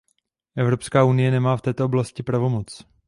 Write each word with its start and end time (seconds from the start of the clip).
Evropská 0.55 1.03
unie 1.03 1.31
nemá 1.31 1.57
v 1.57 1.61
této 1.61 1.85
oblasti 1.85 2.23
pravomoc. 2.23 2.83